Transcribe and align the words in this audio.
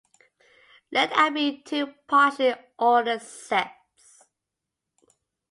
Let 0.91 1.11
and 1.11 1.35
be 1.35 1.61
two 1.61 1.93
partially 2.07 2.55
ordered 2.79 3.21
sets. 3.21 4.23